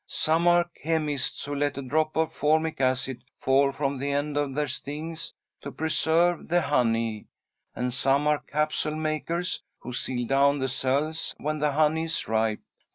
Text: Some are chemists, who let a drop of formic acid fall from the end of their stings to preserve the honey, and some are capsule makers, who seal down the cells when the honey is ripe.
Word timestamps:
Some 0.07 0.47
are 0.47 0.67
chemists, 0.81 1.45
who 1.45 1.53
let 1.53 1.77
a 1.77 1.83
drop 1.83 2.15
of 2.17 2.33
formic 2.33 2.81
acid 2.81 3.23
fall 3.39 3.71
from 3.71 3.99
the 3.99 4.11
end 4.11 4.35
of 4.35 4.55
their 4.55 4.67
stings 4.67 5.31
to 5.61 5.71
preserve 5.71 6.47
the 6.47 6.61
honey, 6.63 7.27
and 7.75 7.93
some 7.93 8.25
are 8.25 8.39
capsule 8.39 8.95
makers, 8.95 9.61
who 9.81 9.93
seal 9.93 10.25
down 10.25 10.57
the 10.57 10.69
cells 10.69 11.35
when 11.37 11.59
the 11.59 11.73
honey 11.73 12.05
is 12.05 12.27
ripe. 12.27 12.61